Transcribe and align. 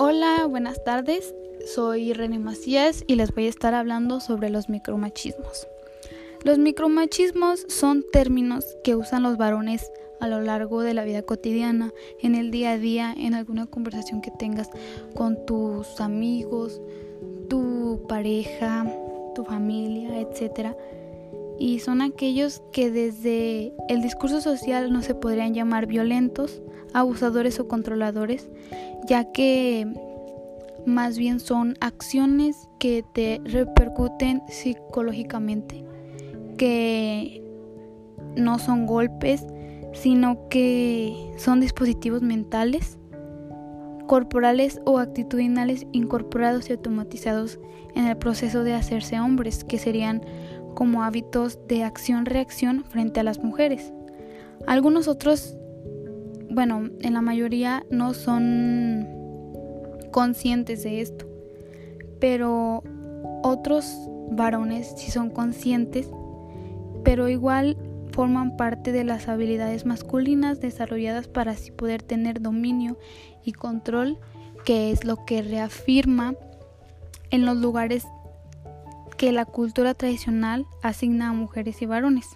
Hola, 0.00 0.46
buenas 0.46 0.84
tardes. 0.84 1.34
Soy 1.74 2.12
René 2.12 2.38
Macías 2.38 3.02
y 3.08 3.16
les 3.16 3.34
voy 3.34 3.46
a 3.46 3.48
estar 3.48 3.74
hablando 3.74 4.20
sobre 4.20 4.48
los 4.48 4.68
micromachismos. 4.68 5.66
Los 6.44 6.56
micromachismos 6.56 7.66
son 7.68 8.04
términos 8.12 8.76
que 8.84 8.94
usan 8.94 9.24
los 9.24 9.36
varones 9.38 9.90
a 10.20 10.28
lo 10.28 10.40
largo 10.40 10.82
de 10.82 10.94
la 10.94 11.04
vida 11.04 11.22
cotidiana, 11.22 11.92
en 12.22 12.36
el 12.36 12.52
día 12.52 12.70
a 12.70 12.78
día, 12.78 13.12
en 13.12 13.34
alguna 13.34 13.66
conversación 13.66 14.20
que 14.20 14.30
tengas 14.30 14.70
con 15.16 15.44
tus 15.46 16.00
amigos, 16.00 16.80
tu 17.48 18.06
pareja, 18.08 18.86
tu 19.34 19.44
familia, 19.44 20.20
etc. 20.20 20.76
Y 21.58 21.80
son 21.80 22.02
aquellos 22.02 22.62
que 22.72 22.90
desde 22.90 23.72
el 23.88 24.00
discurso 24.00 24.40
social 24.40 24.92
no 24.92 25.02
se 25.02 25.14
podrían 25.14 25.54
llamar 25.54 25.86
violentos, 25.86 26.62
abusadores 26.94 27.58
o 27.60 27.68
controladores, 27.68 28.48
ya 29.06 29.32
que 29.32 29.86
más 30.86 31.18
bien 31.18 31.40
son 31.40 31.76
acciones 31.80 32.68
que 32.78 33.04
te 33.12 33.40
repercuten 33.44 34.42
psicológicamente, 34.48 35.84
que 36.56 37.42
no 38.36 38.58
son 38.58 38.86
golpes, 38.86 39.44
sino 39.92 40.48
que 40.48 41.32
son 41.36 41.60
dispositivos 41.60 42.22
mentales, 42.22 42.98
corporales 44.06 44.80
o 44.84 44.98
actitudinales 44.98 45.86
incorporados 45.92 46.70
y 46.70 46.72
automatizados 46.72 47.58
en 47.94 48.06
el 48.06 48.16
proceso 48.16 48.64
de 48.64 48.74
hacerse 48.74 49.20
hombres, 49.20 49.64
que 49.64 49.78
serían 49.78 50.22
como 50.78 51.02
hábitos 51.02 51.58
de 51.66 51.82
acción-reacción 51.82 52.84
frente 52.84 53.18
a 53.18 53.24
las 53.24 53.42
mujeres. 53.42 53.92
Algunos 54.64 55.08
otros 55.08 55.56
bueno, 56.50 56.88
en 57.00 57.14
la 57.14 57.20
mayoría 57.20 57.84
no 57.90 58.14
son 58.14 59.08
conscientes 60.12 60.84
de 60.84 61.00
esto, 61.00 61.26
pero 62.20 62.84
otros 63.42 63.92
varones 64.30 64.94
sí 64.96 65.10
son 65.10 65.30
conscientes, 65.30 66.08
pero 67.02 67.28
igual 67.28 67.76
forman 68.12 68.56
parte 68.56 68.92
de 68.92 69.02
las 69.02 69.26
habilidades 69.26 69.84
masculinas 69.84 70.60
desarrolladas 70.60 71.26
para 71.26 71.52
así 71.52 71.72
poder 71.72 72.02
tener 72.04 72.40
dominio 72.40 72.98
y 73.44 73.50
control, 73.50 74.18
que 74.64 74.92
es 74.92 75.04
lo 75.04 75.24
que 75.24 75.42
reafirma 75.42 76.34
en 77.32 77.44
los 77.44 77.56
lugares 77.56 78.04
que 79.18 79.32
la 79.32 79.44
cultura 79.44 79.94
tradicional 79.94 80.66
asigna 80.82 81.28
a 81.28 81.32
mujeres 81.32 81.82
y 81.82 81.86
varones. 81.86 82.30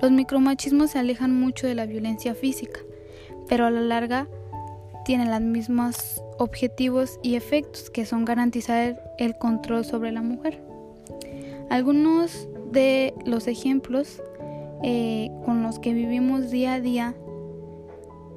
Los 0.00 0.12
micromachismos 0.12 0.92
se 0.92 0.98
alejan 0.98 1.38
mucho 1.38 1.66
de 1.66 1.74
la 1.74 1.84
violencia 1.84 2.34
física, 2.34 2.80
pero 3.48 3.66
a 3.66 3.70
la 3.70 3.80
larga 3.80 4.28
tienen 5.04 5.30
los 5.30 5.40
mismos 5.40 6.22
objetivos 6.38 7.18
y 7.22 7.34
efectos 7.34 7.90
que 7.90 8.06
son 8.06 8.24
garantizar 8.24 9.02
el 9.18 9.36
control 9.36 9.84
sobre 9.84 10.12
la 10.12 10.22
mujer. 10.22 10.62
Algunos 11.70 12.48
de 12.70 13.14
los 13.26 13.48
ejemplos 13.48 14.22
eh, 14.84 15.30
con 15.44 15.62
los 15.62 15.78
que 15.80 15.92
vivimos 15.92 16.50
día 16.50 16.74
a 16.74 16.80
día 16.80 17.14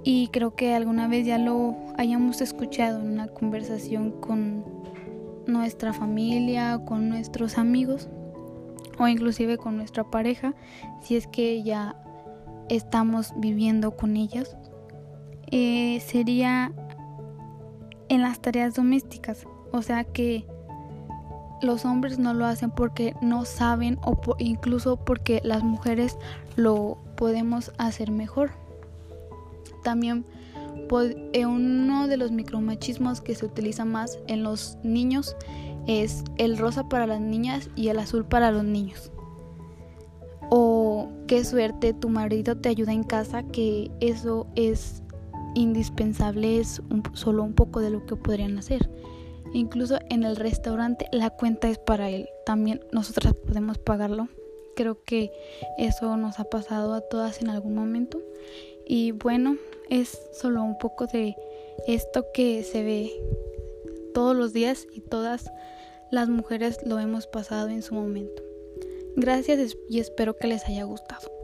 y 0.03 0.28
creo 0.30 0.56
que 0.56 0.73
alguna 0.73 1.08
vez 1.08 1.25
ya 1.25 1.38
lo 1.38 1.75
hayamos 1.97 2.41
escuchado 2.41 3.00
en 3.00 3.11
una 3.11 3.28
conversación 3.28 4.11
con 4.11 4.63
nuestra 5.47 5.93
familia, 5.93 6.79
con 6.85 7.09
nuestros 7.09 7.57
amigos 7.57 8.09
o 8.97 9.07
inclusive 9.07 9.57
con 9.57 9.77
nuestra 9.77 10.03
pareja 10.05 10.53
si 11.01 11.17
es 11.17 11.27
que 11.27 11.63
ya 11.63 11.95
estamos 12.69 13.33
viviendo 13.38 13.91
con 13.95 14.16
ellas 14.16 14.55
eh, 15.51 16.01
sería 16.05 16.71
en 18.09 18.21
las 18.21 18.39
tareas 18.39 18.75
domésticas. 18.75 19.45
O 19.71 19.81
sea 19.81 20.03
que 20.03 20.45
los 21.61 21.85
hombres 21.85 22.19
no 22.19 22.34
lo 22.34 22.45
hacen 22.45 22.72
porque 22.72 23.16
no 23.22 23.45
saben 23.45 23.97
o 24.03 24.17
incluso 24.38 24.97
porque 24.97 25.41
las 25.44 25.63
mujeres 25.63 26.17
lo 26.55 26.97
podemos 27.16 27.72
hacer 27.78 28.11
mejor. 28.11 28.51
También 29.84 30.25
uno 31.47 32.08
de 32.08 32.18
los 32.18 32.31
micromachismos 32.31 33.22
que 33.22 33.36
se 33.36 33.46
utiliza 33.46 33.86
más 33.86 34.19
en 34.28 34.44
los 34.44 34.78
niños 34.84 35.36
es 35.88 36.24
el 36.38 36.58
rosa 36.58 36.90
para 36.90 37.08
las 37.08 37.22
niñas 37.22 37.69
y 37.75 37.90
el 37.90 38.00
azul 38.00 38.25
para 38.25 38.52
los 38.52 38.63
niños. 38.63 39.12
O 40.50 41.09
qué 41.28 41.44
suerte 41.44 41.94
tu 41.94 42.09
marido 42.09 42.56
te 42.58 42.69
ayuda 42.69 42.94
en 42.94 43.03
casa, 43.03 43.44
que 43.44 43.91
eso 44.00 44.47
es 44.56 45.02
indispensable 45.56 46.59
es 46.59 46.81
solo 47.14 47.44
un 47.44 47.53
poco 47.53 47.80
de 47.80 47.90
lo 47.90 48.06
que 48.06 48.16
podrían 48.16 48.58
hacer. 48.58 48.90
Incluso 49.53 50.00
en 50.09 50.24
el 50.24 50.35
restaurante 50.35 51.08
la 51.12 51.30
cuenta 51.30 51.69
es 51.69 51.80
para 51.80 52.09
él. 52.09 52.28
También 52.46 52.81
nosotras 52.91 53.34
podemos 53.34 53.78
pagarlo. 53.78 54.28
Creo 54.75 55.02
que 55.03 55.31
eso 55.78 56.18
nos 56.18 56.40
ha 56.40 56.44
pasado 56.44 56.94
a 56.94 57.02
todas 57.02 57.41
en 57.41 57.50
algún 57.50 57.74
momento. 57.74 58.22
Y 58.85 59.12
bueno, 59.12 59.56
es 59.90 60.28
solo 60.34 60.63
un 60.63 60.78
poco 60.78 61.07
de 61.07 61.35
esto 61.88 62.25
que 62.34 62.63
se 62.63 62.84
ve 62.84 63.12
todos 64.13 64.35
los 64.35 64.53
días 64.53 64.88
y 64.94 65.01
todas 65.01 65.51
las 66.12 66.29
mujeres 66.29 66.79
lo 66.85 67.00
hemos 67.00 67.28
pasado 67.28 67.69
en 67.69 67.81
su 67.81 67.94
momento. 67.94 68.44
Gracias 69.16 69.75
y 69.90 70.00
espero 70.00 70.35
que 70.35 70.47
les 70.47 70.66
haya 70.66 70.84
gustado. 70.84 71.34